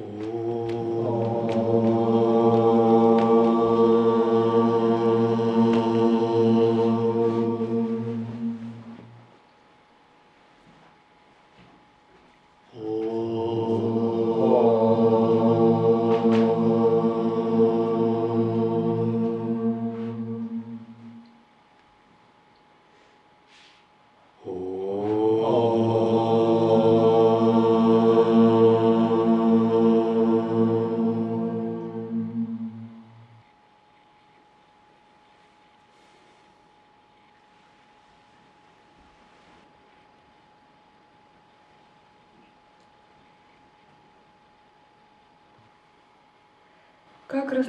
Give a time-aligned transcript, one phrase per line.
[0.00, 0.08] Как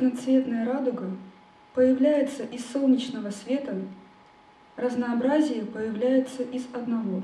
[0.02, 1.12] разноцветная радуга
[1.76, 3.76] появляется из солнечного света,
[4.76, 7.22] разнообразие появляется из одного.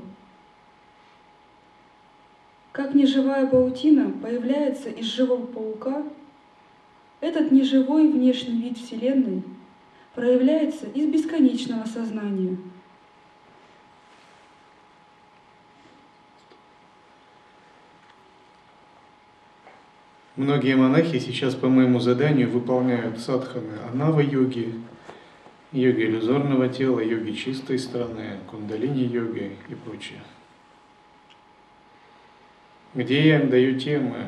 [2.70, 6.04] Как неживая паутина появляется из живого паука,
[7.20, 9.42] этот неживой внешний вид Вселенной
[10.14, 12.56] проявляется из бесконечного сознания–
[20.38, 24.72] Многие монахи сейчас по моему заданию выполняют садханы анава-йоги,
[25.72, 30.20] йоги иллюзорного тела, йоги чистой страны, кундалини-йоги и прочее.
[32.94, 34.26] Где я им даю темы,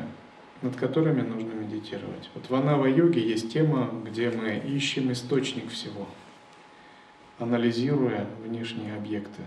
[0.61, 2.29] над которыми нужно медитировать.
[2.35, 6.09] Вот в анава-йоге есть тема, где мы ищем источник всего,
[7.39, 9.43] анализируя внешние объекты.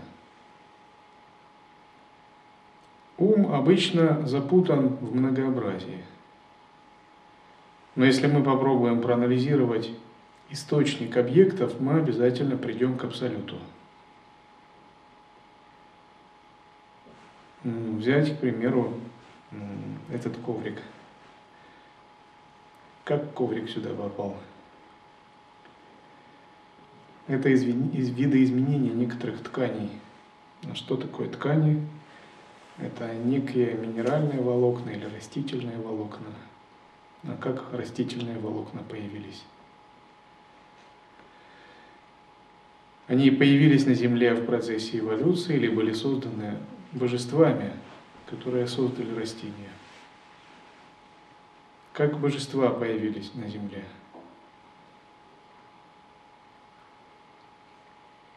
[3.19, 6.03] Ум обычно запутан в многообразии–
[7.95, 9.89] но если мы попробуем проанализировать
[10.49, 13.57] источник объектов, мы обязательно придем к абсолюту.
[17.63, 18.93] Взять, к примеру,
[20.11, 20.81] этот коврик.
[23.05, 24.37] Как коврик сюда попал?
[27.27, 29.89] Это из, из видоизменения некоторых тканей.
[30.69, 31.87] А что такое ткани?
[32.77, 36.27] Это некие минеральные волокна или растительные волокна–
[37.33, 39.43] как растительные волокна появились.
[43.07, 46.57] Они появились на Земле в процессе эволюции или были созданы
[46.91, 47.73] божествами,
[48.25, 49.69] которые создали растения.
[51.93, 53.85] Как божества появились на Земле?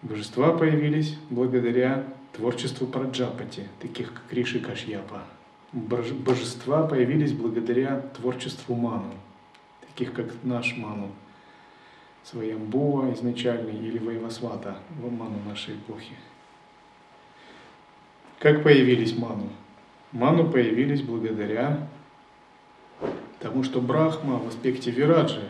[0.02, 5.24] Божества появились благодаря творчеству Праджапати, таких как Риши Кашьяпа–
[5.72, 9.14] божества появились благодаря творчеству Ману,
[9.86, 11.10] таких как наш Ману,
[12.24, 16.14] Своямбува изначальный или Вайвасвата, Ману нашей эпохи.
[18.38, 19.48] Как появились Ману?
[20.12, 21.88] Ману появились благодаря
[23.40, 25.48] тому, что Брахма в аспекте Вираджи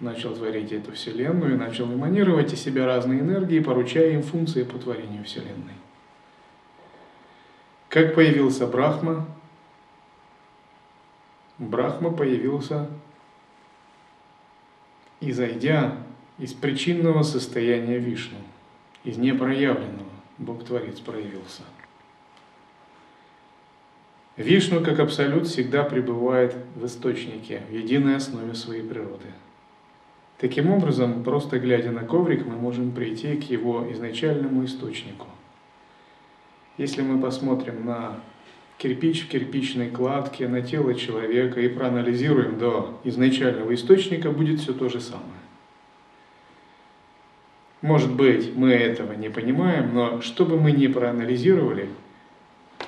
[0.00, 4.78] начал творить эту Вселенную и начал эманировать из себя разные энергии, поручая им функции по
[4.78, 5.74] творению Вселенной.
[7.88, 9.26] Как появился Брахма?
[11.58, 12.88] Брахма появился,
[15.20, 15.96] изойдя
[16.38, 18.38] из причинного состояния Вишну,
[19.04, 21.62] из непроявленного, Бог-творец проявился.
[24.36, 29.28] Вишну, как абсолют, всегда пребывает в источнике, в единой основе своей природы.
[30.36, 35.26] Таким образом, просто глядя на коврик, мы можем прийти к его изначальному источнику.
[36.76, 38.20] Если мы посмотрим на
[38.78, 44.88] кирпич в кирпичной кладке на тело человека и проанализируем до изначального источника, будет все то
[44.88, 45.26] же самое.
[47.82, 51.88] Может быть, мы этого не понимаем, но что бы мы ни проанализировали,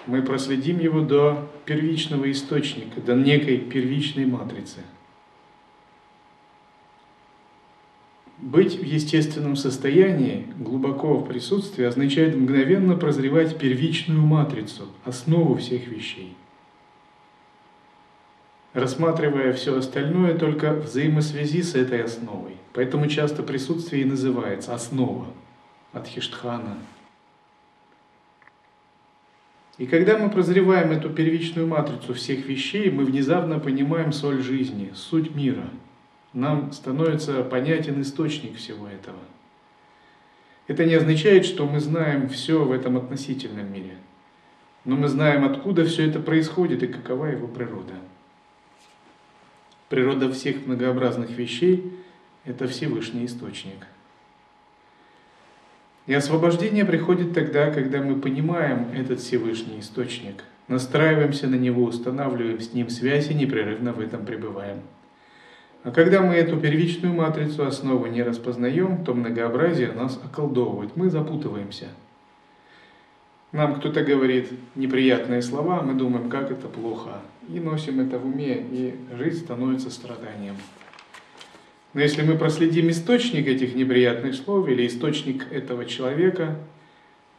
[0.06, 4.80] мы проследим его до первичного источника, до некой первичной матрицы–
[8.48, 16.34] Быть в естественном состоянии, глубоко в присутствии, означает мгновенно прозревать первичную матрицу, основу всех вещей.
[18.72, 22.56] Рассматривая все остальное только в взаимосвязи с этой основой.
[22.72, 25.26] Поэтому часто присутствие и называется основа
[25.92, 26.78] от Хиштхана.
[29.76, 35.34] И когда мы прозреваем эту первичную матрицу всех вещей, мы внезапно понимаем соль жизни, суть
[35.34, 35.68] мира–
[36.38, 39.18] нам становится понятен источник всего этого.
[40.68, 43.96] Это не означает, что мы знаем все в этом относительном мире,
[44.84, 47.94] но мы знаем, откуда все это происходит и какова его природа.
[49.88, 51.92] Природа всех многообразных вещей–
[52.44, 53.86] это Всевышний Источник.
[56.06, 62.74] И освобождение приходит тогда, когда мы понимаем этот Всевышний Источник, настраиваемся на Него, устанавливаем с
[62.74, 64.82] Ним связь и непрерывно в этом пребываем.
[65.84, 71.86] А когда мы эту первичную матрицу основы не распознаем, то многообразие нас околдовывает, мы запутываемся.
[73.52, 78.58] Нам кто-то говорит неприятные слова, мы думаем, как это плохо, и носим это в уме,
[78.70, 80.56] и жизнь становится страданием.
[81.94, 86.56] Но если мы проследим источник этих неприятных слов или источник этого человека,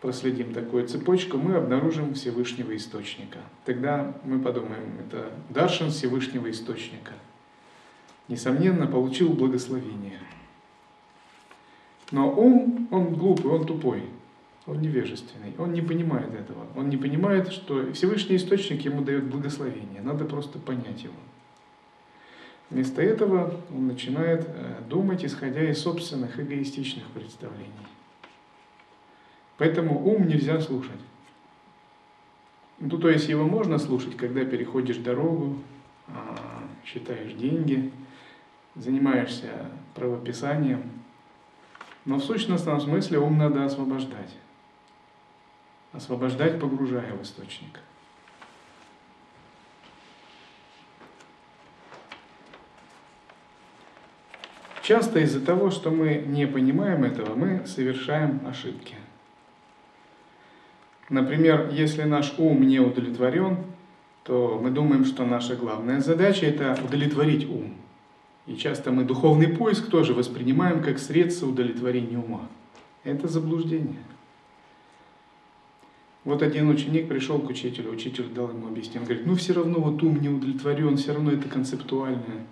[0.01, 3.39] проследим такую цепочку, мы обнаружим Всевышнего Источника.
[3.65, 7.11] Тогда мы подумаем, это Даршин Всевышнего Источника.
[8.29, 10.19] Несомненно, получил благословение.
[12.11, 14.03] Но ум, он глупый, он тупой,
[14.67, 16.67] он невежественный, он не понимает этого.
[16.75, 21.15] Он не понимает, что Всевышний Источник ему дает благословение, надо просто понять его.
[22.69, 27.73] Вместо этого он начинает э, думать, исходя из собственных эгоистичных представлений.
[29.57, 31.01] Поэтому ум нельзя слушать.
[32.77, 35.57] Ну, то есть его можно слушать, когда переходишь дорогу,
[36.07, 37.91] а, считаешь деньги,
[38.75, 40.83] занимаешься правописанием.
[42.05, 44.35] Но в сущностном смысле ум надо освобождать.
[45.91, 47.79] Освобождать, погружая в источник.
[54.81, 58.95] Часто из-за того, что мы не понимаем этого, мы совершаем ошибки.
[61.09, 63.57] Например, если наш ум не удовлетворен,
[64.23, 67.75] то мы думаем, что наша главная задача– это удовлетворить ум.
[68.49, 72.49] И часто мы духовный поиск тоже воспринимаем как средство удовлетворения ума.
[73.03, 74.03] Это заблуждение.
[76.23, 79.01] Вот один ученик пришел к учителю, учитель дал ему объяснение.
[79.01, 82.47] Он говорит, ну все равно вот ум не удовлетворен, все равно это концептуальное.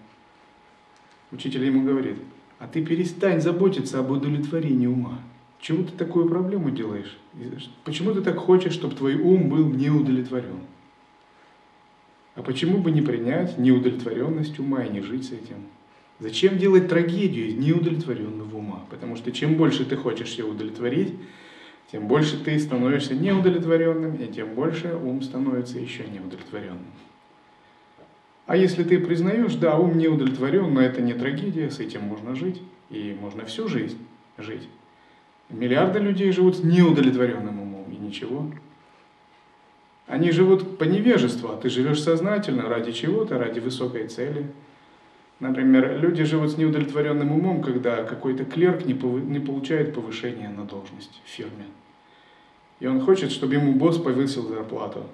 [1.31, 2.17] Учитель ему говорит,
[2.59, 5.17] а ты перестань заботиться об удовлетворении ума.
[5.59, 7.17] Чего ты такую проблему делаешь?
[7.83, 10.59] Почему ты так хочешь, чтобы твой ум был неудовлетворен?
[12.35, 15.57] А почему бы не принять неудовлетворенность ума и не жить с этим?
[16.19, 18.85] Зачем делать трагедию из неудовлетворенного ума?
[18.89, 21.13] Потому что чем больше ты хочешь ее удовлетворить,
[21.91, 26.91] тем больше ты становишься неудовлетворенным, и тем больше ум становится еще неудовлетворенным.
[28.47, 32.33] А если ты признаешь, да, ум не удовлетворен, но это не трагедия, с этим можно
[32.33, 33.97] жить, и можно всю жизнь
[34.37, 34.67] жить.
[35.49, 38.49] Миллиарды людей живут с неудовлетворенным умом, и ничего.
[40.07, 44.47] Они живут по невежеству, а ты живешь сознательно, ради чего-то, ради высокой цели.
[45.39, 49.21] Например, люди живут с неудовлетворенным умом, когда какой-то клерк не, повы...
[49.21, 51.65] не получает повышения на должность в фирме.
[52.79, 55.05] И он хочет, чтобы ему босс повысил зарплату.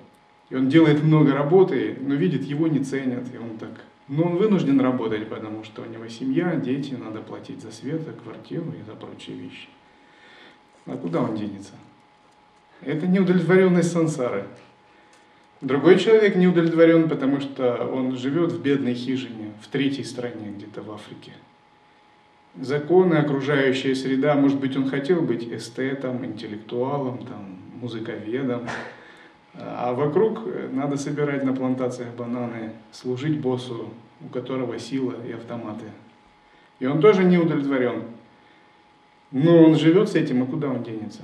[0.49, 3.71] И он делает много работы, но видит, его не ценят, и он так...
[4.07, 8.11] Но он вынужден работать, потому что у него семья, дети, надо платить за свет, за
[8.11, 9.69] квартиру и за прочие вещи.
[10.85, 11.73] А куда он денется?
[12.81, 14.45] Это неудовлетворенность сансары.
[15.63, 20.81] Другой человек не удовлетворен, потому что он живет в бедной хижине, в третьей стране, где-то
[20.81, 21.31] в Африке.
[22.59, 28.67] Законы, окружающая среда, может быть, он хотел быть эстетом, интеллектуалом, там, музыковедом,
[29.53, 30.41] а вокруг
[30.73, 33.89] надо собирать на плантациях бананы, служить боссу,
[34.19, 35.85] у которого сила и автоматы.
[36.79, 38.03] И он тоже не удовлетворен.
[39.31, 41.21] Но он живет с этим, а куда он денется?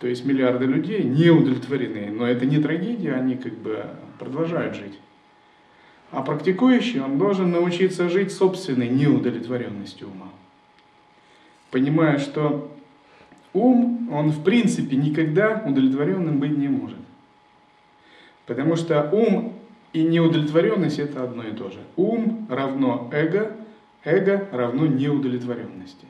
[0.00, 3.84] То есть миллиарды людей не удовлетворены, но это не трагедия, они как бы
[4.18, 4.98] продолжают жить.
[6.10, 10.30] А практикующий, он должен научиться жить собственной неудовлетворенностью ума.
[11.70, 12.74] Понимая, что
[13.52, 16.98] ум, он в принципе никогда удовлетворенным быть не может.
[18.46, 19.52] Потому что ум
[19.92, 21.80] и неудовлетворенность это одно и то же.
[21.96, 23.54] Ум равно эго,
[24.02, 26.06] эго равно неудовлетворенности.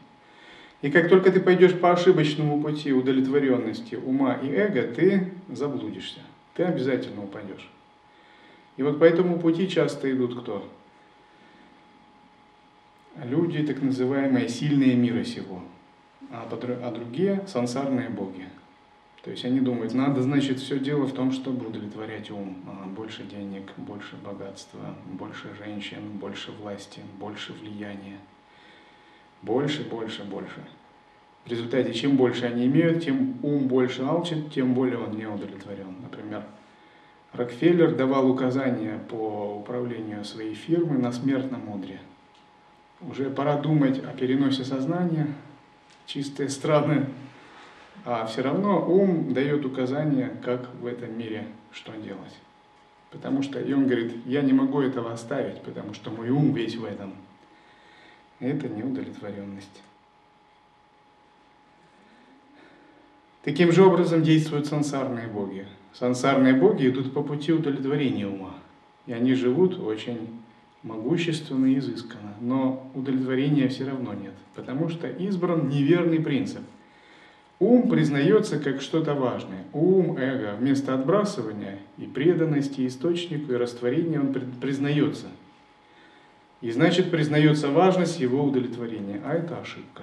[0.82, 6.20] И как только ты пойдешь по ошибочному пути удовлетворенности ума и эго, ты заблудишься.
[6.54, 7.70] Ты обязательно упадешь.
[8.76, 10.66] И вот по этому пути часто идут кто?
[13.22, 15.62] Люди, так называемые сильные мира сего,
[16.30, 18.46] а, а другие сансарные боги.
[19.22, 22.56] То есть они думают, надо, значит, все дело в том, чтобы удовлетворять ум.
[22.66, 28.18] А, больше денег, больше богатства, больше женщин, больше власти, больше влияния.
[29.42, 30.64] Больше, больше, больше.
[31.44, 35.97] В результате, чем больше они имеют, тем ум больше алчит, тем более он не удовлетворен.
[36.02, 36.44] Например,
[37.32, 42.00] Рокфеллер давал указания по управлению своей фирмы на смертном мудре.
[43.00, 45.28] Уже пора думать о переносе сознания,
[46.06, 47.06] чистые страны
[48.04, 52.38] а все равно ум дает указания, как в этом мире что делать.
[53.11, 56.76] Потому что, и он говорит, я не могу этого оставить, потому что мой ум весь
[56.76, 57.12] в этом.
[58.40, 59.82] Это неудовлетворенность.
[63.42, 65.66] Таким же образом действуют сансарные боги.
[65.92, 68.54] Сансарные боги идут по пути удовлетворения ума.
[69.06, 70.40] И они живут очень
[70.82, 72.35] могущественно и изысканно.
[72.40, 76.62] Но удовлетворения все равно нет, потому что избран неверный принцип.
[77.59, 79.64] Ум признается как что-то важное.
[79.75, 85.26] Ум, эго, вместо отбрасывания и преданности источнику и растворения он признается.
[86.61, 89.21] И значит признается важность его удовлетворения.
[89.25, 90.02] А это ошибка.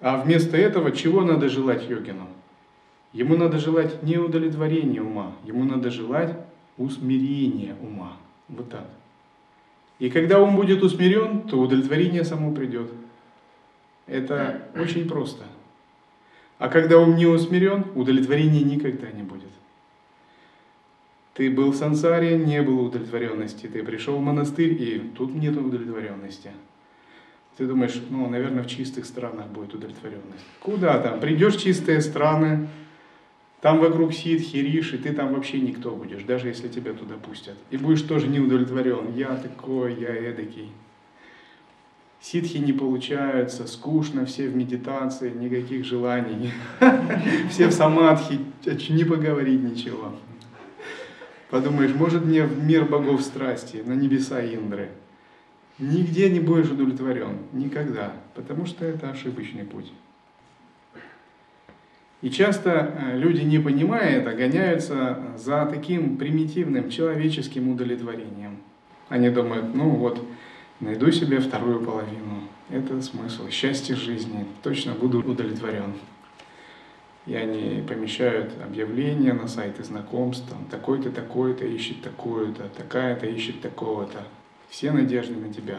[0.00, 2.28] А вместо этого чего надо желать йогину?
[3.12, 6.36] Ему надо желать не удовлетворения ума, ему надо желать
[6.76, 8.16] усмирения ума.
[8.48, 8.86] Вот так.
[9.98, 12.92] И когда ум будет усмирен, то удовлетворение само придет.
[14.06, 15.44] Это очень просто.
[16.58, 19.50] А когда ум не усмирен, удовлетворения никогда не будет.
[21.38, 23.68] Ты был в сансаре, не было удовлетворенности.
[23.68, 26.50] Ты пришел в монастырь, и тут нет удовлетворенности.
[27.56, 30.44] Ты думаешь, ну, наверное, в чистых странах будет удовлетворенность.
[30.58, 31.20] Куда там?
[31.20, 32.66] Придешь в чистые страны,
[33.60, 37.54] там вокруг ситхи, риши, ты там вообще никто будешь, даже если тебя туда пустят.
[37.70, 39.14] И будешь тоже не удовлетворен.
[39.14, 40.72] Я такой, я эдакий.
[42.20, 46.50] Ситхи не получаются, скучно, все в медитации, никаких желаний.
[47.48, 48.40] Все в самадхи,
[48.90, 50.14] не поговорить ничего.
[51.50, 54.90] Подумаешь, может мне в мир богов страсти, на небеса Индры.
[55.78, 59.92] Нигде не будешь удовлетворен, никогда, потому что это ошибочный путь.
[62.20, 68.58] И часто э, люди, не понимая это, гоняются за таким примитивным человеческим удовлетворением.
[69.08, 70.20] Они думают, ну вот,
[70.80, 72.42] найду себе вторую половину.
[72.70, 75.94] Это смысл, счастье жизни, точно буду удовлетворен.
[77.28, 84.24] И они помещают объявления на сайты знакомств, там, такой-то, такой-то ищет такую-то, такая-то ищет такого-то
[84.70, 85.78] все надежды на тебя.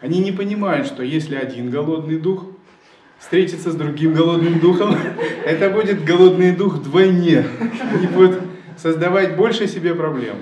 [0.00, 2.46] Они не понимают, что если один голодный дух
[3.18, 4.96] встретится с другим голодным духом,
[5.44, 7.44] это будет голодный дух вдвойне.
[8.02, 8.40] И будет
[8.78, 10.36] создавать больше себе проблем.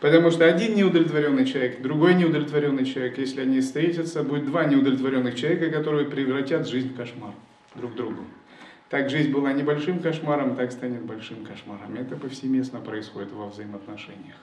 [0.00, 5.68] Потому что один неудовлетворенный человек, другой неудовлетворенный человек, если они встретятся, будет два неудовлетворенных человека,
[5.70, 7.32] которые превратят жизнь в кошмар
[7.74, 8.22] друг другу.
[8.92, 11.94] Так жизнь была небольшим кошмаром, так станет большим кошмаром.
[11.94, 14.36] Это повсеместно происходит во взаимоотношениях.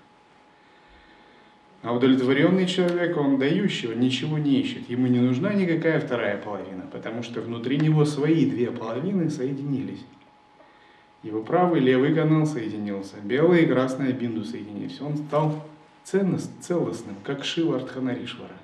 [1.83, 4.89] А удовлетворенный человек, он дающий, он ничего не ищет.
[4.89, 10.03] Ему не нужна никакая вторая половина, потому что внутри него свои две половины соединились.
[11.21, 14.99] Его правый и левый канал соединился, белая и красная бинду соединились.
[14.99, 15.63] Он стал
[16.03, 18.55] ценность, целостным, как Шива Артханаришвара.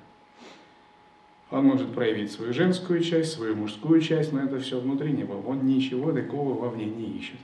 [1.50, 5.42] Он может проявить свою женскую часть, свою мужскую часть, но это все внутри него.
[5.46, 7.38] Он ничего такого вовне не ищет.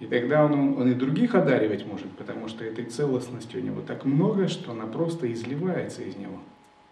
[0.00, 4.04] И тогда он, он и других одаривать может, потому что этой целостности у него так
[4.04, 6.38] много, что она просто изливается из него.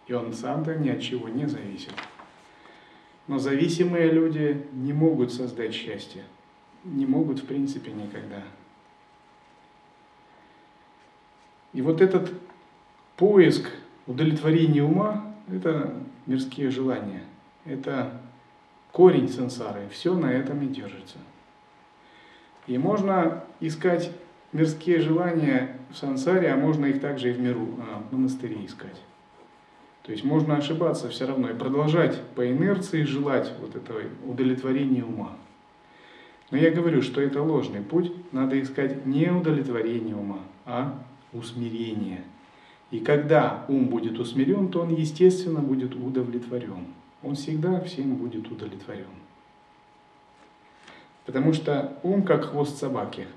[0.07, 1.93] И он сам-то ни от чего не зависит.
[3.27, 6.23] Но зависимые люди не могут создать счастье.
[6.83, 8.43] Не могут в принципе никогда.
[11.73, 12.31] И вот этот
[13.17, 13.71] поиск
[14.05, 15.93] удовлетворения ума– это
[16.25, 17.23] мирские желания.
[17.65, 18.21] Это
[18.91, 19.87] корень сансары.
[19.91, 21.17] Все на этом и держится.
[22.67, 24.11] И можно искать
[24.53, 29.01] мирские желания в сансаре, а можно их также и в миру, а, в монастыре искать.
[30.03, 35.31] То есть можно ошибаться все равно и продолжать по инерции желать вот этого удовлетворения ума.
[36.51, 42.23] Но я говорю, что это ложный путь, надо искать не удовлетворение ума, а усмирение.
[42.91, 46.87] И когда ум будет усмирен, то он, естественно, будет удовлетворен.
[47.23, 49.05] Он всегда всем будет удовлетворен.
[51.25, 53.27] Потому что ум как хвост собаки.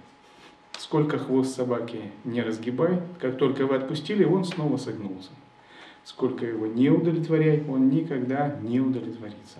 [0.79, 5.31] Сколько хвост собаки не разгибай, как только вы отпустили, он снова согнулся.
[6.05, 9.59] Сколько его не удовлетворяй, он никогда не удовлетворится.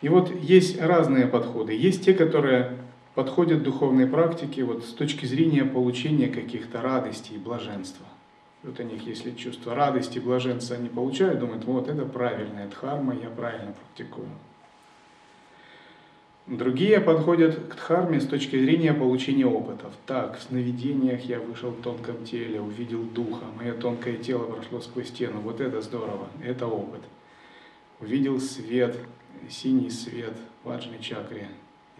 [0.00, 1.72] И вот есть разные подходы.
[1.74, 2.76] Есть те, которые
[3.14, 8.06] подходят к духовной практике вот с точки зрения получения каких-то радостей и блаженства.
[8.62, 13.28] Вот у них, если чувство радости, блаженства они получают, думают, вот это правильная дхарма, я
[13.28, 14.28] правильно практикую.
[16.46, 19.92] Другие подходят к дхарме с точки зрения получения опытов.
[20.06, 25.08] Так, в сновидениях я вышел в тонком теле, увидел духа, мое тонкое тело прошло сквозь
[25.08, 25.40] стену.
[25.40, 27.00] Вот это здорово, это опыт.
[28.00, 28.98] Увидел свет,
[29.48, 31.48] синий свет в аджной чакре.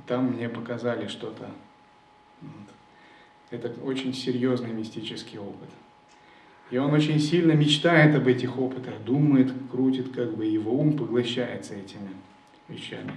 [0.06, 1.50] Там мне показали что-то.
[3.50, 5.68] Это очень серьезный мистический опыт.
[6.70, 11.74] И он очень сильно мечтает об этих опытах, думает, крутит, как бы его ум поглощается
[11.74, 12.10] этими
[12.68, 13.12] вещами.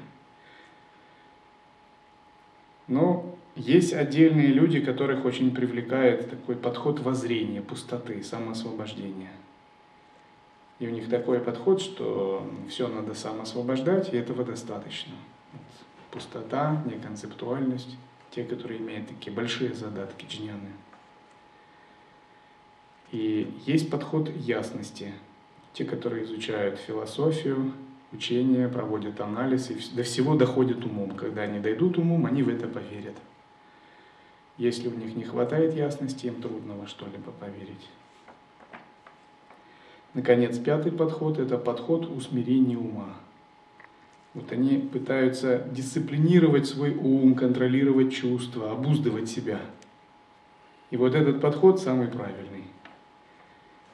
[2.88, 9.32] Но есть отдельные люди, которых очень привлекает такой подход воззрения, пустоты, самоосвобождения.
[10.80, 15.14] И у них такой подход, что все надо сам освобождать, и этого достаточно.
[16.18, 17.96] Пустота, неконцептуальность,
[18.32, 20.72] те, которые имеют такие большие задатки джняны.
[23.12, 25.14] И есть подход ясности.
[25.74, 27.72] Те, которые изучают философию,
[28.12, 31.12] учение, проводят анализ и до всего доходят умом.
[31.12, 33.16] Когда они дойдут умом, они в это поверят.
[34.58, 37.88] Если у них не хватает ясности, им трудно во что-либо поверить.
[40.16, 43.18] Наконец, пятый подход– это подход усмирения ума.
[44.38, 49.60] Вот они пытаются дисциплинировать свой ум, контролировать чувства, обуздывать себя.
[50.92, 52.66] И вот этот подход самый правильный.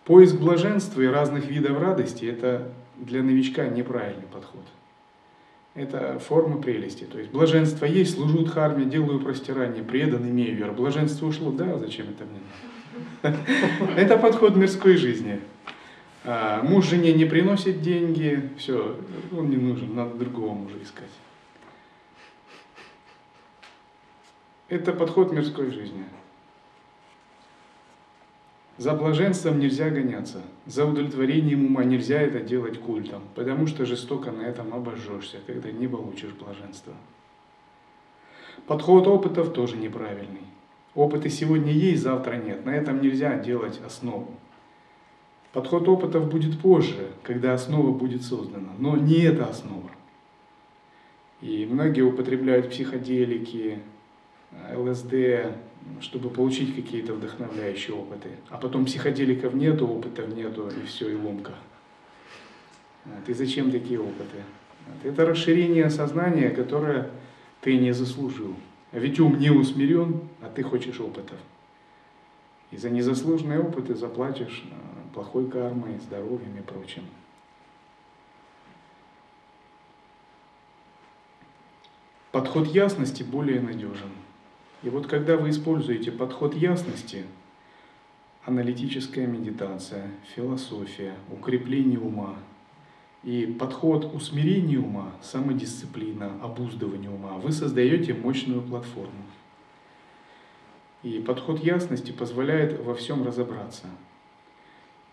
[0.03, 4.65] Поиск блаженства и разных видов радости– это для новичка неправильный подход.
[5.75, 7.05] Это форма прелести.
[7.05, 10.73] То есть блаженство есть, служу дхарме, делаю простирание, предан, имею веру.
[10.73, 13.37] Блаженство ушло, да, зачем это мне?
[13.95, 15.39] Это подход мирской жизни.
[16.25, 18.97] А, муж жене не приносит деньги, все,
[19.31, 21.09] он не нужен, надо другого мужа искать.
[24.69, 26.05] Это подход мирской жизни.
[28.77, 34.41] За блаженством нельзя гоняться, за удовлетворением ума нельзя это делать культом, потому что жестоко на
[34.41, 36.93] этом обожжешься, когда не получишь блаженства.
[38.65, 40.41] Подход опытов тоже неправильный.
[40.95, 42.65] Опыты сегодня есть, завтра нет.
[42.65, 44.31] На этом нельзя делать основу.
[45.53, 49.91] Подход опытов будет позже, когда основа будет создана, но не эта основа.
[51.41, 53.79] И многие употребляют психоделики,
[54.75, 55.13] ЛСД,
[56.01, 58.29] чтобы получить какие-то вдохновляющие опыты.
[58.49, 61.53] А потом психоделиков нету, опытов нету, и все, и ломка.
[63.05, 63.35] Вот.
[63.35, 64.37] Зачем такие опыты?
[65.03, 67.09] Это расширение сознания, которое
[67.61, 68.55] ты не заслужил.
[68.91, 71.37] А ведь ум не усмирен, а ты хочешь опытов.
[72.71, 77.03] И за незаслуженные опыты заплатишь э, плохой кармой, здоровьем и прочим.
[82.31, 84.09] Подход ясности более надежен.
[84.81, 87.25] И вот когда вы используете подход ясности,
[88.43, 92.35] аналитическая медитация, философия, укрепление ума
[93.23, 99.23] и подход усмирения ума, самодисциплина, обуздывание ума, вы создаете мощную платформу.
[101.03, 103.87] И подход ясности позволяет во всем разобраться.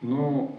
[0.02, 0.58] Но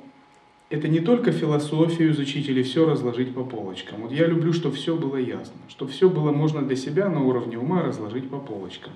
[0.71, 4.03] это не только философию изучить или все разложить по полочкам.
[4.03, 7.57] Вот я люблю, чтобы все было ясно, чтобы все было можно для себя на уровне
[7.57, 8.93] ума разложить по полочкам.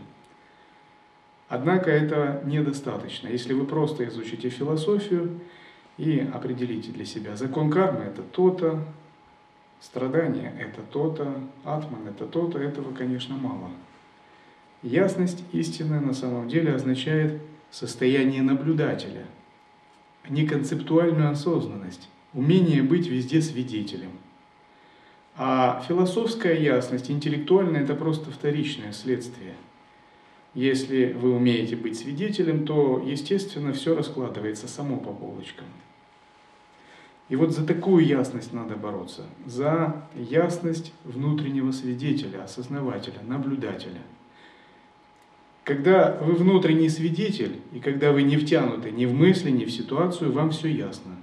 [1.49, 3.27] Однако это недостаточно.
[3.27, 5.41] Если вы просто изучите философию
[5.97, 8.81] и определите для себя, закон кармы это то-то,
[9.81, 11.33] страдание это то-то,
[11.65, 13.69] атман это то-то, этого, конечно, мало.
[14.81, 19.25] Ясность истины на самом деле означает состояние наблюдателя–
[20.29, 24.11] не концептуальную осознанность, умение быть везде свидетелем.
[25.37, 29.53] А философская ясность, интеллектуальная, это просто вторичное следствие.
[30.53, 35.67] Если вы умеете быть свидетелем, то, естественно, все раскладывается само по полочкам.
[37.27, 44.01] И вот за такую ясность надо бороться, за ясность внутреннего свидетеля, осознавателя, наблюдателя–
[45.65, 50.31] когда вы внутренний свидетель, и когда вы не втянуты ни в мысли, ни в ситуацию,
[50.31, 51.17] вам все ясно.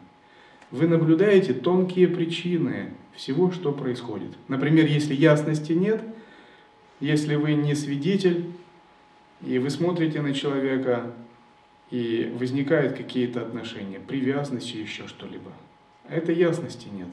[0.72, 4.30] Вы наблюдаете тонкие причины всего, что происходит.
[4.48, 6.02] Например, если ясности нет,
[6.98, 8.46] если вы не свидетель,
[9.46, 11.12] и вы смотрите на человека,
[11.90, 15.52] и возникают какие-то отношения, привязанности, еще что-либо.
[16.08, 17.08] этой ясности нет.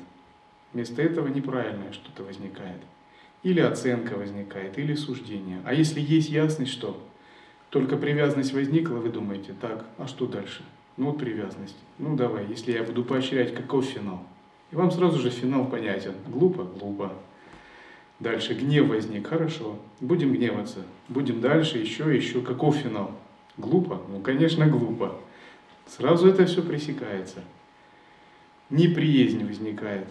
[0.73, 2.81] Вместо этого неправильное что-то возникает.
[3.43, 5.61] Или оценка возникает, или суждение.
[5.65, 6.99] А если есть ясность, что?
[7.69, 10.63] Только привязанность возникла, вы думаете, так, а что дальше?
[10.97, 11.77] Ну вот привязанность.
[11.97, 14.23] Ну давай, если я буду поощрять, каков финал?
[14.71, 16.13] И вам сразу же финал понятен.
[16.27, 16.63] Глупо?
[16.63, 17.13] Глупо.
[18.19, 19.27] Дальше гнев возник.
[19.27, 19.79] Хорошо.
[20.01, 20.79] Будем гневаться.
[21.07, 22.41] Будем дальше, еще, еще.
[22.41, 23.11] Каков финал?
[23.57, 24.01] Глупо?
[24.09, 25.15] Ну, конечно, глупо.
[25.87, 27.43] Сразу это все пресекается.
[28.69, 30.07] Неприязнь возникает.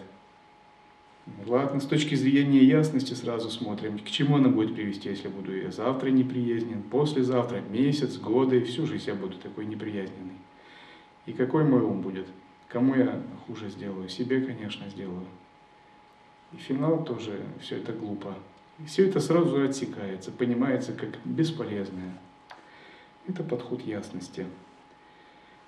[1.45, 5.71] Ладно, с точки зрения ясности сразу смотрим, к чему она будет привести, если буду я
[5.71, 10.35] завтра неприязнен, послезавтра, месяц, годы, всю жизнь я буду такой неприязненный.
[11.25, 12.27] И какой мой ум будет?
[12.67, 14.09] Кому я хуже сделаю?
[14.09, 15.25] Себе, конечно, сделаю.
[16.53, 18.35] И финал тоже, все это глупо.
[18.79, 22.17] И все это сразу отсекается, понимается как бесполезное.
[23.27, 24.45] Это подход ясности.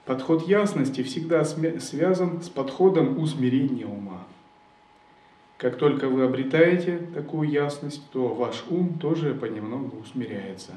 [0.05, 4.25] Подход ясности всегда связан с подходом усмирения ума.
[5.61, 10.71] Как только вы обретаете такую ясность, то ваш ум тоже понемногу усмиряется.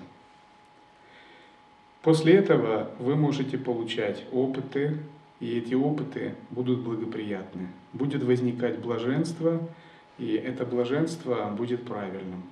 [2.03, 4.99] После этого вы можете получать опыты
[5.40, 7.68] и эти опыты будут благоприятны.
[7.94, 9.59] Будет возникать блаженство,
[10.18, 12.42] и это блаженство будет правильным.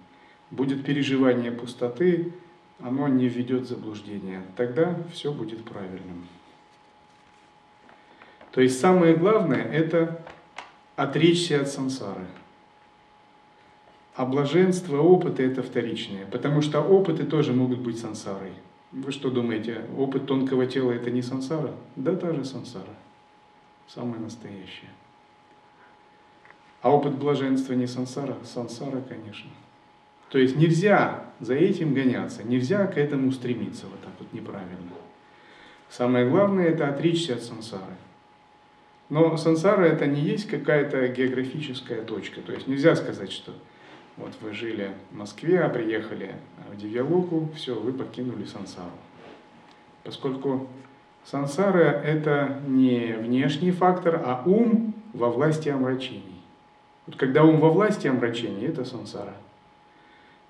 [0.51, 2.33] Будет переживание пустоты,
[2.81, 4.41] оно не введет в заблуждение.
[4.57, 6.27] Тогда все будет правильным.
[8.53, 10.25] То есть самое главное– это
[10.97, 12.27] отречься от сансары.
[14.15, 18.53] А блаженство, опыты– это вторичные, потому что опыты тоже могут быть сансарой.
[18.93, 21.73] Вы что думаете, опыт тонкого тела– это не сансара?
[21.97, 22.95] Да, та же сансара,
[23.89, 24.91] самая настоящая.
[26.83, 28.37] А опыт блаженства не сансара?
[28.45, 29.51] Сансара, конечно.
[30.29, 34.77] То есть нельзя за этим гоняться, нельзя к этому стремиться вот так вот неправильно.
[35.89, 37.97] Самое главное– это отречься от сансары.
[39.13, 42.41] Но сансара это не есть какая-то географическая точка.
[42.41, 43.53] То есть нельзя сказать, что
[44.17, 46.35] вот вы жили в Москве, а приехали
[46.73, 48.89] в Дивьялуку, все, вы покинули сансару.
[50.03, 50.67] Поскольку
[51.27, 56.41] сансара это не внешний фактор, а ум во власти омрачений.
[57.07, 59.35] Вот когда ум во власти омрачений, это сансара.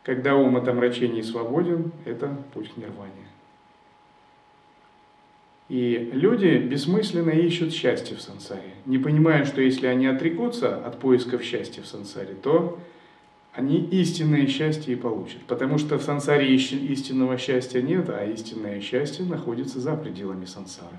[0.04, 3.26] Когда ум от омрачений свободен, это путь к нирване.
[5.72, 11.42] И люди бессмысленно ищут счастье в сансаре, не понимая, что если они отрекутся от поисков
[11.42, 12.78] счастья в сансаре, то
[13.54, 15.40] они истинное счастье и получат.
[15.46, 20.98] Потому что в сансаре истинного счастья нет, а истинное счастье находится за пределами сансары.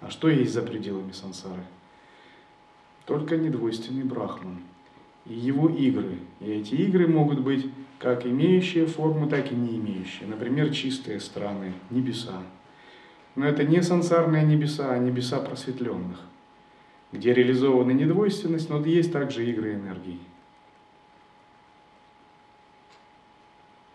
[0.00, 1.62] А что есть за пределами сансары?
[3.06, 4.58] Только недвойственный брахман
[5.24, 6.18] и его игры.
[6.40, 7.64] И эти игры могут быть
[8.00, 10.26] как имеющие форму, так и не имеющие.
[10.26, 12.42] Например, чистые страны, небеса,
[13.40, 16.20] но это не сансарные небеса, а небеса просветленных,
[17.10, 20.18] где реализована недвойственность, но есть также игры энергии.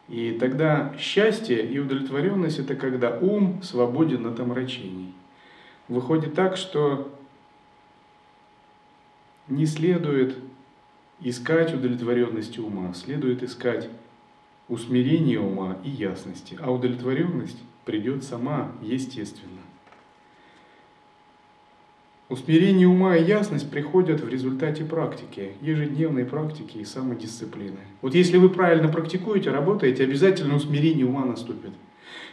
[0.08, 5.14] И тогда счастье и удовлетворенность– это когда ум свободен от омрачений.
[5.90, 7.16] Выходит так, что
[9.48, 10.40] не следует
[11.20, 13.90] искать удовлетворенности ума, следует искать
[14.70, 19.62] усмирение ума и ясности, а удовлетворенность придет сама, естественно.
[22.28, 27.80] Усмирение ума и ясность приходят в результате практики, ежедневной практики и самодисциплины.
[28.02, 31.72] Вот если вы правильно практикуете, работаете, обязательно усмирение ума наступит.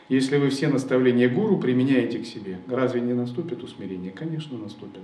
[0.08, 4.12] Если вы все наставления гуру применяете к себе, разве не наступит усмирение?
[4.12, 5.02] Конечно, наступит.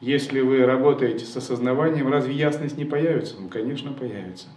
[0.00, 3.36] Если вы работаете с осознаванием, разве ясность не появится?
[3.40, 4.48] Ну, конечно, появится.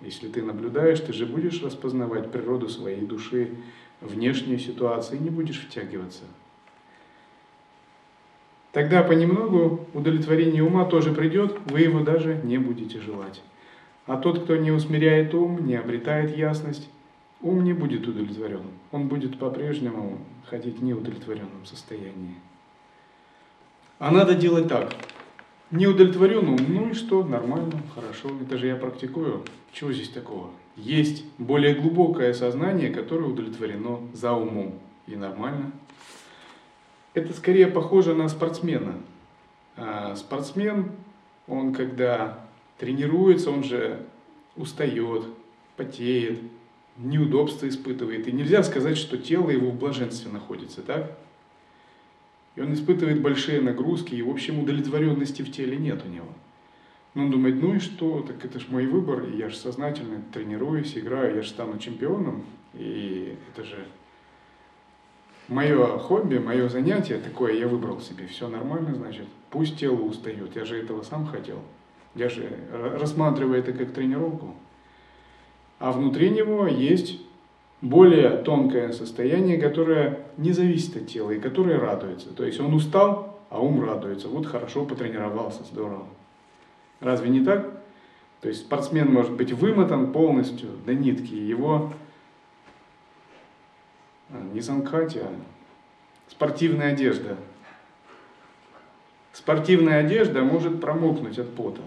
[0.00, 3.50] Если ты наблюдаешь, ты же будешь распознавать природу своей души,
[4.00, 6.24] внешние ситуации, не будешь втягиваться.
[8.72, 13.42] Тогда понемногу удовлетворение ума тоже придет, вы его даже не будете желать.
[14.06, 16.88] А тот, кто не усмиряет ум, не обретает ясность,
[17.40, 18.62] ум не будет удовлетворен.
[18.92, 22.36] Он будет по-прежнему ходить в неудовлетворенном состоянии.
[23.98, 24.94] А надо делать так.
[25.70, 29.44] Не удовлетворен ум, ну и что, нормально, хорошо, это же я практикую.
[29.72, 30.50] Чего здесь такого?
[30.76, 34.78] Есть более глубокое сознание, которое удовлетворено за умом.
[35.06, 35.72] И нормально.
[37.14, 38.94] Это скорее похоже на спортсмена.
[39.76, 40.92] А спортсмен,
[41.48, 42.46] он когда
[42.78, 44.06] тренируется, он же
[44.56, 45.24] устает,
[45.76, 46.38] потеет,
[46.96, 48.28] неудобства испытывает.
[48.28, 51.18] И нельзя сказать, что тело его в блаженстве находится, так?
[52.56, 56.28] И он испытывает большие нагрузки, и, в общем, удовлетворенности в теле нет у него.
[57.14, 60.22] Но он думает, ну и что, так это же мой выбор, и я же сознательно
[60.32, 62.44] тренируюсь, играю, я же стану чемпионом,
[62.74, 63.84] и это же
[65.48, 70.64] мое хобби, мое занятие такое, я выбрал себе, все нормально, значит, пусть тело устает, я
[70.64, 71.58] же этого сам хотел.
[72.14, 72.48] Я же
[72.98, 74.54] рассматриваю это как тренировку.
[75.78, 77.20] А внутри него есть
[77.80, 82.34] более тонкое состояние, которое не зависит от тела и которое радуется.
[82.34, 84.28] То есть он устал, а ум радуется.
[84.28, 86.06] Вот хорошо потренировался, здорово.
[87.00, 87.80] Разве не так?
[88.40, 91.92] То есть спортсмен может быть вымотан полностью до нитки, его
[94.30, 95.32] а, не санкхати, а
[96.28, 97.36] спортивная одежда.
[99.32, 101.82] Спортивная одежда может промокнуть от пота.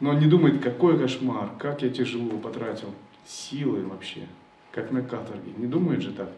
[0.00, 2.88] Но он не думает, какой кошмар, как я тяжело потратил
[3.26, 4.26] силы вообще,
[4.72, 5.52] как на каторге.
[5.56, 6.30] Не думает же так.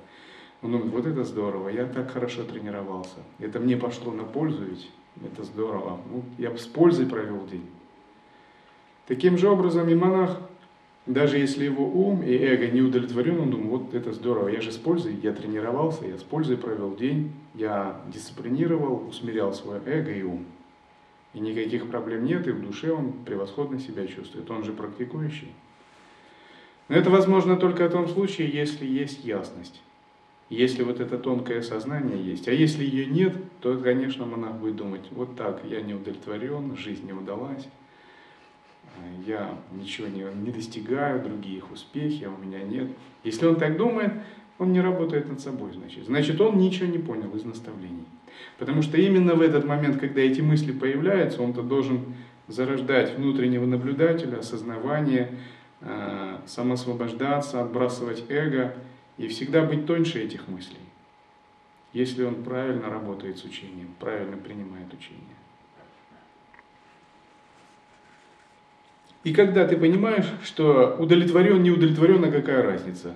[0.63, 3.19] Он думает, вот это здорово, я так хорошо тренировался.
[3.39, 4.91] Это мне пошло на пользу ведь.
[5.21, 6.01] Это здорово.
[6.11, 7.67] Ну, я бы с пользой провел день.
[9.07, 10.41] Таким же образом и монах,
[11.07, 14.71] даже если его ум и эго не удовлетворен, он думает, вот это здорово, я же
[14.71, 20.23] с пользой, я тренировался, я с пользой провел день, я дисциплинировал, усмирял свое эго и
[20.23, 20.47] ум.
[21.35, 25.53] И никаких проблем нет, и в душе он превосходно себя чувствует, он же практикующий.
[26.89, 29.83] Но это возможно только в том случае, если есть ясность.
[30.55, 32.47] Если вот это тонкое сознание есть.
[32.49, 37.07] А если ее нет, то, конечно, монах будет думать, вот так, я не удовлетворен, жизнь
[37.07, 37.67] не удалась,
[39.27, 42.89] я ничего не, не достигаю, других успехи, а у меня нет.
[43.25, 44.13] Если он так думает,
[44.59, 46.05] он не работает над собой, значит.
[46.05, 48.05] Значит, он ничего не понял из наставлений.
[48.59, 52.15] Потому что именно в этот момент, когда эти мысли появляются, он-то должен
[52.49, 55.39] зарождать внутреннего наблюдателя, осознавание,
[55.81, 58.75] э, самосвобождаться, отбрасывать эго
[59.23, 60.81] и всегда быть тоньше этих мыслей,
[61.93, 65.37] если он правильно работает с учением, правильно принимает учение.
[69.23, 73.15] И когда ты понимаешь, что удовлетворен, не удовлетворен, а какая разница?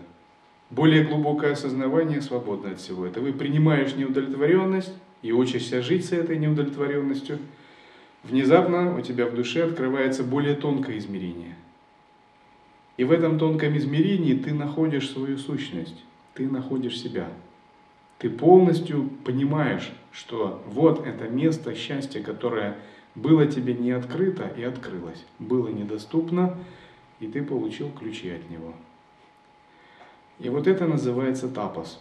[0.71, 3.25] Более глубокое осознавание свободно от всего этого.
[3.25, 7.41] Вы принимаешь неудовлетворенность и учишься жить с этой неудовлетворенностью.
[8.23, 11.57] Внезапно у тебя в душе открывается более тонкое измерение.
[12.97, 16.05] И в этом тонком измерении ты находишь свою сущность,
[16.35, 17.29] ты находишь себя.
[18.19, 22.77] Ты полностью понимаешь, что вот это место счастья, которое
[23.15, 25.25] было тебе не открыто и открылось.
[25.39, 26.57] Было недоступно,
[27.21, 28.73] и ты получил ключи от него.
[30.39, 32.01] И вот это называется тапос.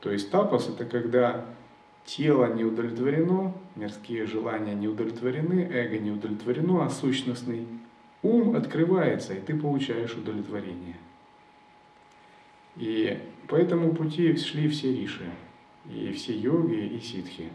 [0.00, 1.44] То есть тапос это когда
[2.04, 7.66] тело не удовлетворено, мирские желания не удовлетворены, эго не удовлетворено, а сущностный
[8.24, 10.96] ум открывается, и ты получаешь удовлетворение.
[12.76, 15.30] И по этому пути шли все риши,
[15.88, 17.50] и все йоги, и ситхи.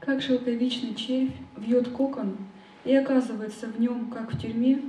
[0.00, 2.36] Как шелковичный червь вьет кокон
[2.84, 4.82] и оказывается в нем, как в тюрьме,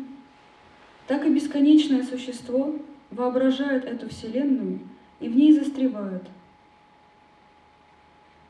[1.06, 2.76] так и бесконечное существо
[3.12, 4.80] воображает эту вселенную
[5.20, 6.24] и в ней застревает.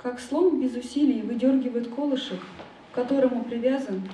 [0.04, 2.40] Как слон без усилий выдергивает колышек,
[2.92, 4.08] к которому привязан,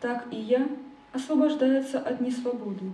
[0.00, 0.68] так и я
[1.12, 2.92] освобождается от несвободы.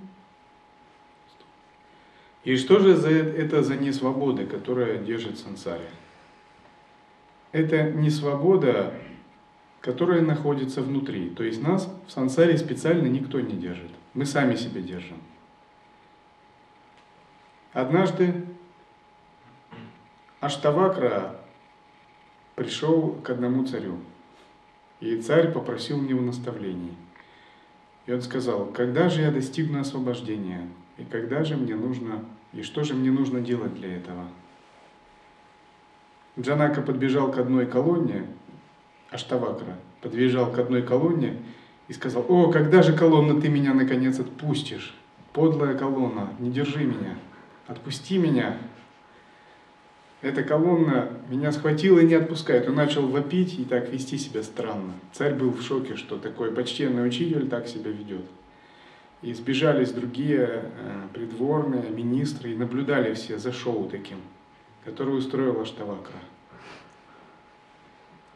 [2.45, 5.89] И что же за это за несвобода, которая держит сансаре?
[7.53, 8.95] это не свобода,
[9.81, 11.31] которая находится внутри.
[11.31, 13.91] То есть нас в сансаре специально никто не держит.
[14.15, 15.19] Мы сами себя держим.
[17.73, 18.35] Однажды
[20.41, 21.37] Аштавакра
[22.55, 23.99] пришел к одному царю.
[25.01, 26.97] И царь попросил у него наставлений.
[28.07, 30.69] И он сказал, когда же я достигну освобождения?
[30.99, 34.29] И когда же мне нужно, и что же мне нужно делать для этого?
[36.38, 38.27] Джанака подбежал к одной колонне,
[39.11, 41.38] Аштавакра, подбежал к одной колонне
[41.88, 44.95] и сказал, «О, когда же, колонна, ты меня наконец отпустишь?
[45.33, 47.17] Подлая колонна, не держи меня,
[47.67, 48.57] отпусти меня».
[50.23, 52.69] Эта колонна меня схватила и не отпускает.
[52.69, 54.95] Он начал вопить и так вести себя странно.
[55.13, 58.25] Царь был в шоке, что такой почтенный учитель так себя ведет.
[59.21, 60.63] И сбежались другие э,
[61.13, 64.19] придворные, министры, и наблюдали все за шоу таким
[64.85, 66.19] который устроил Аштавакра.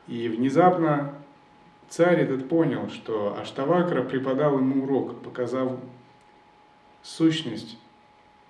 [0.07, 1.15] И внезапно
[1.89, 5.73] царь этот понял, что Аштавакра преподал ему урок, показав
[7.03, 7.79] сущность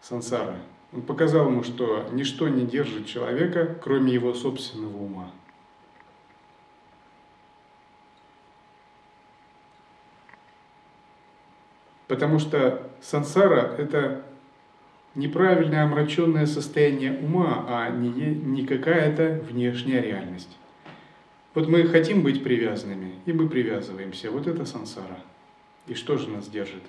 [0.01, 0.57] сансары.
[0.93, 5.31] Он показал ему, что ничто не держит человека, кроме его собственного ума.
[12.07, 14.25] Потому что сансара– это
[15.17, 20.57] неправильное омраченное состояние ума, а не, не какая-то внешняя реальность.
[21.55, 24.31] Вот мы хотим быть привязанными, и мы привязываемся.
[24.31, 25.19] Вот это сансара.
[25.87, 26.83] И что же нас держит?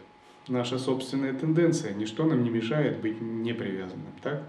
[0.48, 1.94] Наша собственная тенденция.
[1.94, 4.44] Ничто нам не мешает быть непривязанным, так?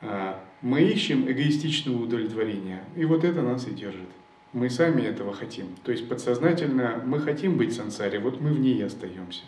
[0.00, 4.08] А, мы ищем эгоистичного удовлетворения, и вот это нас и держит.
[4.52, 5.66] Мы сами этого хотим.
[5.84, 9.42] То есть подсознательно мы хотим быть сансаре, вот мы в ней и остаемся.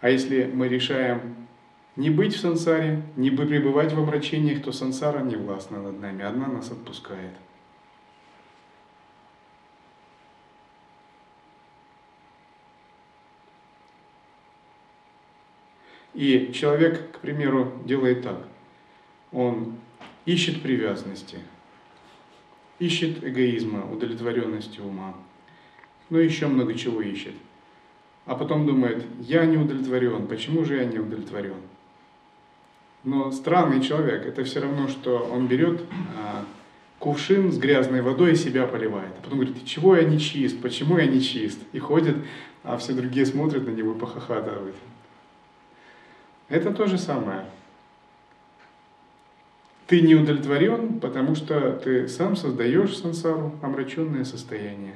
[0.00, 1.34] А если мы решаем
[1.96, 6.46] не быть в сансаре, не пребывать в омрачениях, то сансара не властна над нами, одна
[6.46, 7.32] нас отпускает.
[16.18, 18.46] И человек, к примеру, делает так.
[19.32, 19.76] Он
[20.26, 21.38] ищет привязанности,
[22.78, 25.14] ищет эгоизма, удовлетворенности ума,
[26.10, 27.34] но еще много чего ищет
[28.28, 31.54] а потом думает, я не удовлетворен, почему же я не удовлетворен?
[33.02, 35.80] Но странный человек, это все равно, что он берет
[36.14, 36.44] а,
[36.98, 39.12] кувшин с грязной водой и себя поливает.
[39.18, 41.58] А потом говорит, чего я не чист, почему я не чист?
[41.72, 42.16] И ходит,
[42.64, 44.74] а все другие смотрят на него и похохатывают.
[46.48, 47.44] Это то же самое.
[49.86, 54.94] Ты не удовлетворен, потому что ты сам создаешь сансару, омраченное состояние.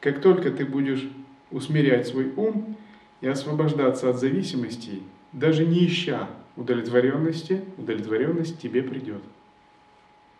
[0.00, 1.08] Как только ты будешь
[1.50, 2.76] усмирять свой ум
[3.20, 9.22] и освобождаться от зависимостей, даже не ища удовлетворенности, удовлетворенность тебе придет.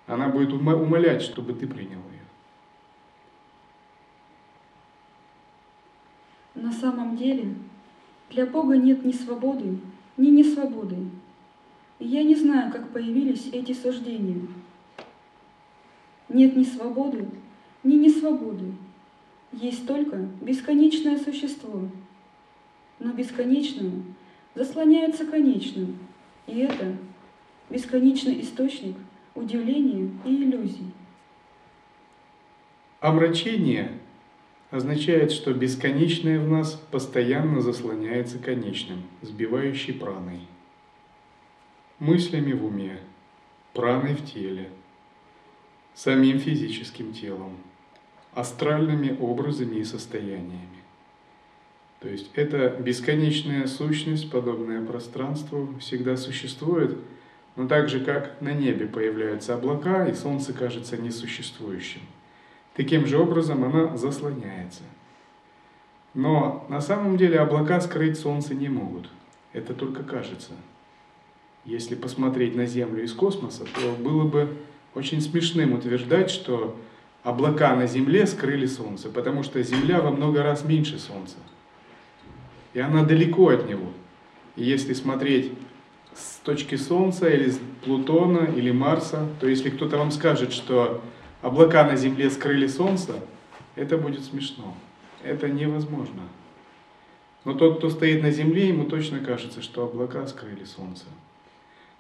[0.07, 2.27] Она будет умолять, чтобы ты принял ее.
[6.55, 7.55] На самом деле
[8.31, 9.79] для Бога нет ни свободы,
[10.17, 10.97] ни несвободы.
[11.99, 14.47] И я не знаю, как появились эти суждения.
[16.29, 17.29] Нет ни свободы,
[17.83, 18.73] ни несвободы.
[19.53, 21.89] Есть только бесконечное существо.
[22.99, 23.93] Но бесконечное
[24.55, 25.99] заслоняется конечным.
[26.47, 26.97] И это
[27.71, 28.97] бесконечный источник
[29.35, 30.93] удивления и иллюзий.
[33.01, 33.93] Омрачение
[34.71, 40.41] означает, что бесконечное в нас постоянно заслоняется конечным, сбивающей праной.
[41.99, 42.99] Мыслями в уме,
[43.73, 44.69] праной в теле,
[45.95, 47.57] самим физическим телом,
[48.35, 50.83] астральными образами и состояниями.
[52.01, 56.99] То есть эта бесконечная сущность, подобное пространству, всегда существует,
[57.57, 62.03] но так же, как на небе появляются облака, и солнце кажется несуществующим.
[62.77, 64.83] Таким же образом она заслоняется.
[66.13, 69.09] Но на самом деле облака скрыть солнце не могут.
[69.55, 70.53] Это только кажется.
[71.65, 74.57] Если посмотреть на Землю из космоса, то было бы
[74.95, 76.77] очень смешным утверждать, что
[77.23, 81.37] облака на Земле скрыли Солнце, потому что Земля во много раз меньше Солнца.
[82.75, 83.91] И она далеко от него.
[84.55, 85.53] И если смотреть
[86.15, 91.03] с точки Солнца или с Плутона или Марса, то если кто-то вам скажет, что
[91.43, 93.15] облака на Земле скрыли Солнце,
[93.75, 94.75] это будет смешно.
[95.23, 96.23] Это невозможно.
[97.45, 101.05] Но тот, кто стоит на Земле, ему точно кажется, что облака скрыли Солнце.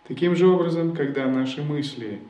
[0.08, 2.20] Таким же образом, когда наши мысли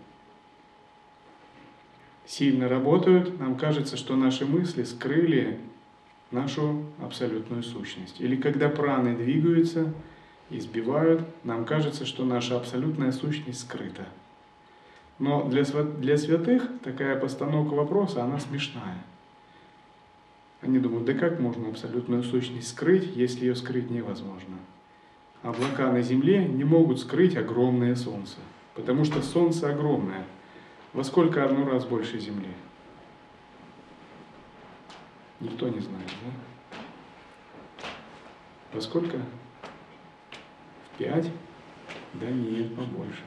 [2.26, 5.58] сильно работают, нам кажется, что наши мысли скрыли
[6.30, 8.20] нашу абсолютную сущность.
[8.20, 9.92] Или когда праны двигаются,
[10.50, 14.06] избивают, нам кажется, что наша абсолютная сущность скрыта.
[15.18, 19.02] Но для, для святых такая постановка вопроса, она смешная.
[20.60, 24.56] Они думают, да как можно абсолютную сущность скрыть, если ее скрыть невозможно?
[25.42, 28.36] Облака на Земле не могут скрыть огромное Солнце,
[28.74, 30.24] потому что Солнце огромное.
[30.92, 32.48] Во сколько одну раз больше Земли?
[35.40, 37.88] Никто не знает, да?
[38.72, 39.18] Во сколько?
[39.18, 41.30] В пять?
[42.14, 43.22] Да нет, побольше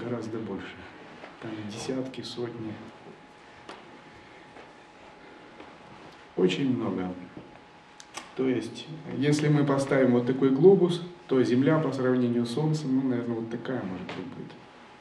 [0.00, 0.76] гораздо больше.
[1.40, 2.72] Там десятки, сотни.
[6.36, 7.12] Очень много.
[8.36, 13.08] То есть, если мы поставим вот такой глобус, то Земля по сравнению с Солнцем, ну,
[13.08, 14.52] наверное, вот такая может быть будет,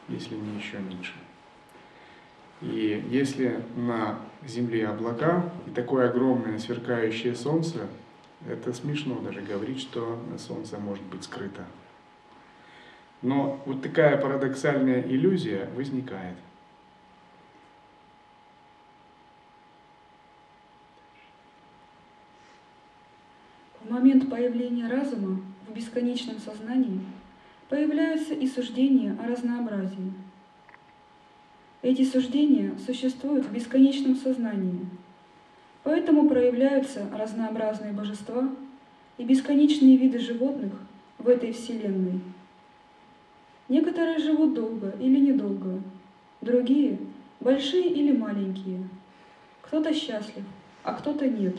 [0.09, 1.13] если не еще меньше.
[2.61, 7.87] И если на Земле облака и такое огромное сверкающее Солнце,
[8.47, 11.65] это смешно даже говорить, что Солнце может быть скрыто
[13.21, 16.35] но вот такая парадоксальная иллюзия возникает.
[23.81, 27.01] В момент появления разума в бесконечном сознании
[27.69, 30.13] появляются и суждения о разнообразии.
[31.81, 34.85] Эти суждения существуют в бесконечном сознании,
[35.83, 38.49] поэтому проявляются разнообразные божества
[39.17, 40.73] и бесконечные виды животных
[41.17, 42.21] в этой Вселенной–
[43.71, 45.81] Некоторые живут долго или недолго,
[46.41, 46.99] другие–
[47.39, 48.85] большие или маленькие.
[49.61, 50.43] Кто-то счастлив,
[50.83, 51.55] а кто-то нет.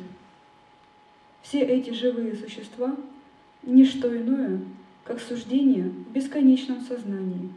[1.41, 2.95] Все эти живые существа–
[3.63, 4.61] не что иное,
[5.05, 7.49] как суждение в бесконечном сознании.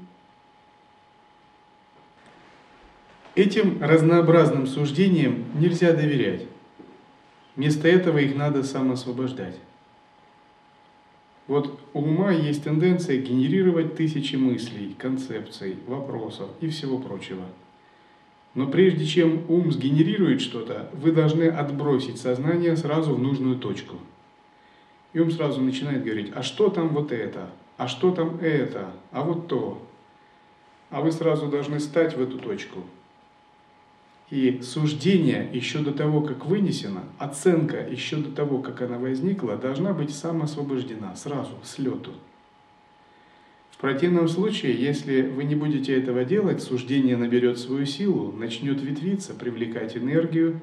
[3.35, 6.43] Этим разнообразным суждениям нельзя доверять.
[7.57, 9.57] Вместо этого их надо самоосвобождать.
[11.47, 17.43] Вот у ума есть тенденция генерировать тысячи мыслей, концепций, вопросов и всего прочего.
[18.55, 23.97] Но прежде чем ум сгенерирует что-то, вы должны отбросить сознание сразу в нужную точку.
[25.13, 29.23] И ум сразу начинает говорить, а что там вот это, а что там это, а
[29.23, 29.81] вот то.
[30.89, 32.79] А вы сразу должны стать в эту точку–
[34.29, 39.93] и суждение еще до того, как вынесено, оценка еще до того, как она возникла, должна
[39.93, 42.11] быть самоосвобождена сразу, с лету.
[43.71, 49.33] В противном случае, если вы не будете этого делать, суждение наберет свою силу, начнет ветвиться,
[49.33, 50.59] привлекать энергию,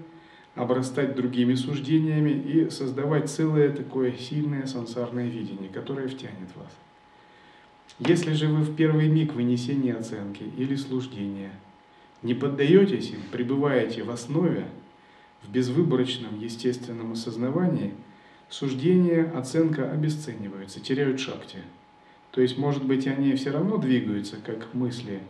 [0.57, 6.73] обрастать другими суждениями и создавать целое такое сильное сансарное видение, которое втянет вас.
[7.99, 11.53] Если же вы в первый миг вынесения оценки или суждения–
[12.23, 14.67] не поддаетесь им, пребываете в основе,
[15.43, 17.95] в безвыборочном естественном осознавании–
[18.53, 21.59] суждение, оценка обесцениваются, теряют шакти.
[22.31, 25.21] То есть, может быть, они все равно двигаются, как мысли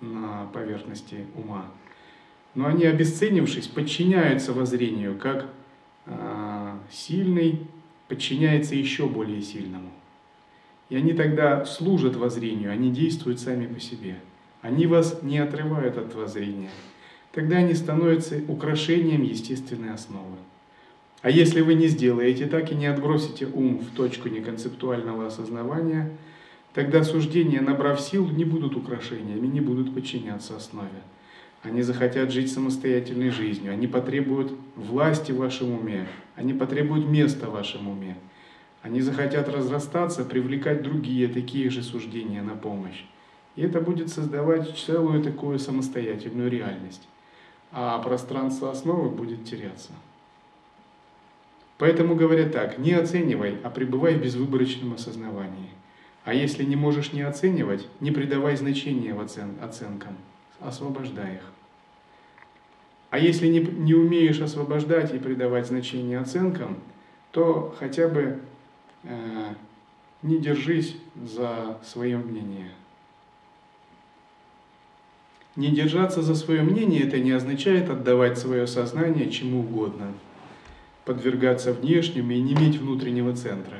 [0.00, 1.66] на поверхности ума,
[2.54, 5.46] но они, обесценившись, подчиняются воззрению, как
[6.06, 7.66] э, сильный
[8.06, 9.90] подчиняется еще более сильному.
[10.88, 14.18] И они тогда служат воззрению, они действуют сами по себе.
[14.60, 16.70] Они вас не отрывают от воззрения.
[17.32, 20.36] Тогда они становятся украшением естественной основы.
[21.22, 26.10] А если вы не сделаете так и не отбросите ум в точку неконцептуального осознавания,
[26.74, 31.02] тогда суждения, набрав сил, не будут украшениями, не будут подчиняться основе.
[31.62, 36.06] Они захотят жить самостоятельной жизнью, они потребуют власти в вашем уме,
[36.36, 38.16] они потребуют места в вашем уме.
[38.82, 43.04] Они захотят разрастаться, привлекать другие такие же суждения на помощь.
[43.58, 47.08] И это будет создавать целую такую самостоятельную реальность.
[47.72, 49.90] А пространство основы будет теряться.
[51.76, 55.70] Поэтому говорят так, не оценивай, а пребывай в безвыборочном осознавании.
[56.24, 60.16] А если не можешь не оценивать, не придавай значения в оцен оценкам,
[60.60, 61.52] освобождай их.
[63.10, 66.78] А если не, не умеешь освобождать и придавать значение оценкам,
[67.32, 68.38] то хотя бы
[69.02, 69.54] э,
[70.22, 72.70] не держись за свое мнение.
[75.58, 80.12] Не держаться за свое мнение это не означает отдавать свое сознание чему угодно–
[81.04, 83.78] подвергаться внешним и не иметь внутреннего центра.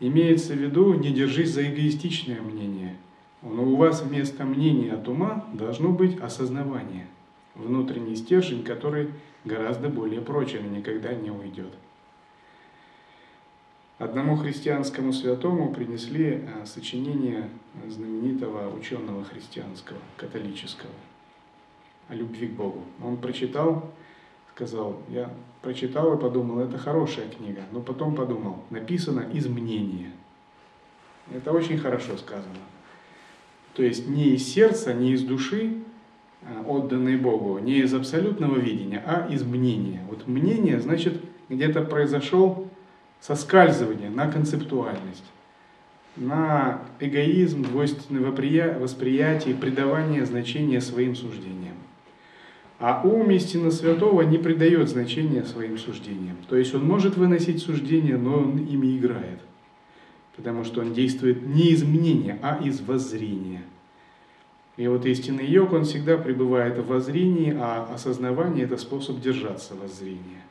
[0.00, 2.96] Имеется в виду, не держись за эгоистичное мнение,
[3.42, 7.08] но у вас вместо мнения от ума должно быть осознавание,
[7.54, 9.10] внутренний стержень, который
[9.44, 11.74] гораздо более прочен и никогда не уйдет.
[13.98, 17.48] Одному христианскому святому принесли э, сочинение
[17.88, 20.92] знаменитого ученого христианского, католического,
[22.08, 22.82] о любви к Богу.
[23.02, 23.90] Он прочитал
[24.56, 25.30] сказал, я
[25.60, 30.12] прочитал и подумал, это хорошая книга, но потом подумал, написано из мнения.
[31.30, 32.64] Это очень хорошо сказано.
[33.74, 35.82] То есть не из сердца, не из души,
[36.42, 40.02] а, отданной Богу, не из абсолютного видения, а из мнения.
[40.08, 41.20] Вот мнение, значит,
[41.50, 42.65] где-то произошел
[43.26, 45.24] соскальзывание на концептуальность,
[46.16, 48.30] на эгоизм, двойственное
[48.78, 51.74] восприятие, придавание значения своим суждениям.
[52.78, 56.36] А ум истинно святого не придает значения своим суждениям.
[56.48, 59.40] То есть он может выносить суждения, но он ими играет.
[60.36, 63.62] Потому что он действует не из мнения, а из воззрения.
[64.76, 70.45] И вот истинный йог, он всегда пребывает в воззрении, а осознавание– это способ держаться воззрения.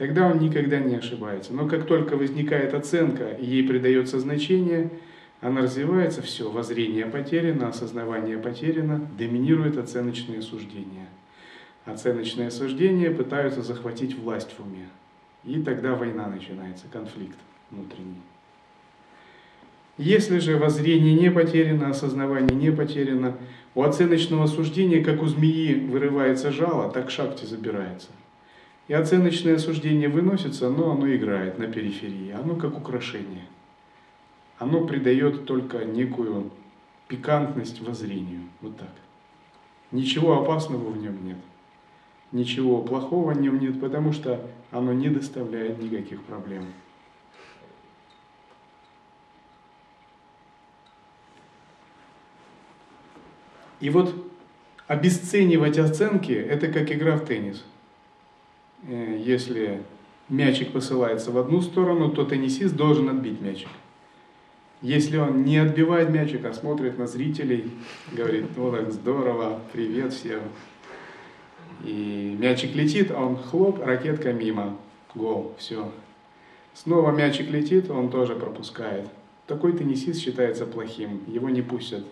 [0.00, 1.52] Тогда он никогда не ошибается.
[1.52, 4.90] Но как только возникает оценка, и ей придается значение,
[5.40, 11.06] она развивается, все, воззрение потеряно, осознавание потеряно, доминирует оценочные суждения–
[11.84, 14.88] оценочные суждения пытаются захватить власть в уме.
[15.44, 17.36] И тогда война начинается, конфликт
[17.70, 18.20] внутренний.
[19.98, 23.36] Если же воззрение не потеряно, осознавание не потеряно,
[23.74, 28.08] у оценочного суждения, как у змеи вырывается жало, так шахте забирается.
[28.90, 33.46] И оценочное суждение выносится, но оно играет на периферии, оно как украшение.
[34.58, 36.50] Оно придает только некую
[37.06, 38.92] пикантность воззрению, вот так.
[39.92, 41.38] Ничего опасного в нем нет
[42.32, 46.66] ничего плохого в нем нет, потому что оно не доставляет никаких проблем.
[53.80, 54.14] И вот
[54.86, 57.64] обесценивать оценки– это как игра в теннис.
[58.86, 59.82] Э, если
[60.28, 63.68] мячик посылается в одну сторону, то теннисист должен отбить мячик.
[64.82, 67.70] Если он не отбивает мячик, а смотрит на зрителей,
[68.12, 70.40] говорит, ну так здорово, привет всем,
[71.84, 74.76] и мячик летит, а он хлоп, ракетка мимо.
[75.14, 75.90] Гол, все.
[76.72, 79.06] Снова мячик летит, он тоже пропускает.
[79.46, 82.04] Такой теннисист считается плохим, его не пустят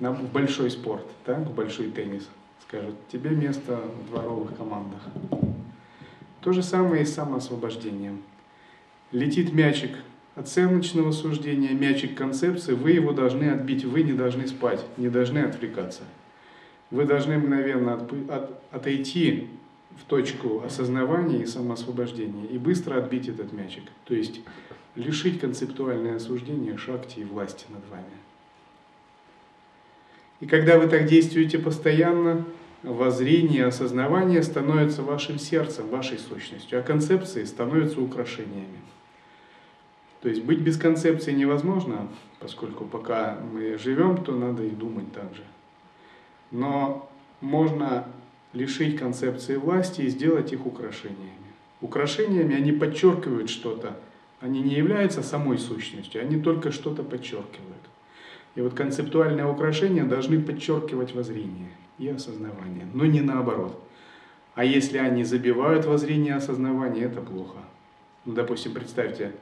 [0.00, 2.28] а, в большой спорт, так, в большой теннис.
[2.62, 5.00] Скажут, тебе место в дворовых командах.
[6.40, 8.22] То же самое и с самоосвобождением.
[9.12, 9.90] Летит мячик
[10.38, 16.02] оценочного суждения, мячик концепции, вы его должны отбить, вы не должны спать, не должны отвлекаться.
[16.90, 19.48] Вы должны мгновенно от, от, отойти
[19.96, 23.84] в точку осознавания и самоосвобождения и быстро отбить этот мячик.
[24.04, 24.40] То есть
[24.94, 28.04] лишить концептуальное осуждение шакти и власти над вами.
[30.40, 32.44] И когда вы так действуете постоянно,
[32.82, 38.78] воззрение, осознавание становится вашим сердцем, вашей сущностью, а концепции становятся украшениями.
[40.22, 42.08] То есть быть без концепции невозможно,
[42.38, 45.42] поскольку пока мы живем, то надо и думать так же
[46.50, 47.10] но
[47.40, 48.06] можно
[48.52, 51.32] лишить концепции власти и сделать их украшениями.
[51.80, 53.96] Украшениями они подчеркивают что-то.
[54.40, 57.76] Они не являются самой сущностью, они только что-то подчеркивают.
[58.54, 63.80] И вот концептуальные украшения должны подчеркивать воззрение и осознавание, но не наоборот.
[64.54, 67.58] А если они забивают воззрение и осознавание, это плохо.
[68.24, 69.32] Ну, допустим, представьте,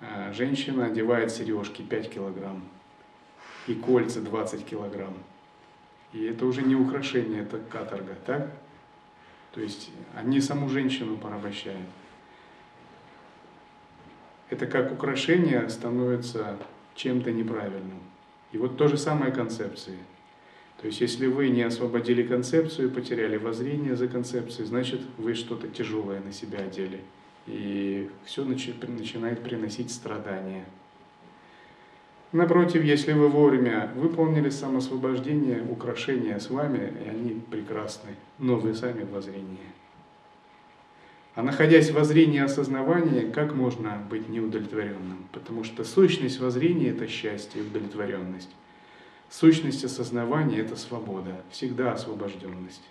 [0.00, 2.64] э, женщина одевает сережки 5 килограмм
[3.66, 5.14] и кольца 20 килограмм.
[6.12, 8.50] И это уже не украшение, это каторга, так?
[9.52, 11.86] То есть они саму женщину порабощают.
[14.48, 16.56] Это как украшение становится
[16.96, 18.00] чем-то неправильным.
[18.52, 19.98] И вот то же самое концепции.
[20.80, 26.20] То есть если вы не освободили концепцию, потеряли воззрение за концепцией, значит вы что-то тяжелое
[26.20, 27.00] на себя одели.
[27.46, 30.64] И все начинает приносить страдания.
[32.32, 39.02] Напротив, если вы вовремя выполнили самосвобождение, украшения с вами, и они прекрасны, но вы сами
[39.02, 39.58] в воззрении.
[41.34, 45.26] А находясь в воззрении осознавания, как можно быть неудовлетворенным?
[45.32, 48.50] Потому что сущность воззрения– это счастье и удовлетворенность.
[49.30, 52.82] Сущность осознавания– это свобода, всегда освобожденность.